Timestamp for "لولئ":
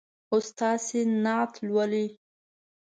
1.67-2.07